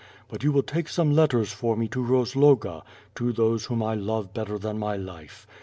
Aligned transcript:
But 0.29 0.43
you 0.43 0.51
will 0.51 0.63
take 0.63 0.89
some 0.89 1.11
letters 1.11 1.51
for 1.51 1.75
me 1.75 1.87
to 1.89 2.03
Rozloga, 2.03 2.81
to 3.13 3.31
those 3.31 3.65
whom 3.65 3.83
I 3.83 3.93
love 3.93 4.33
better 4.33 4.57
than 4.57 4.79
my 4.79 4.95
life. 4.97 5.45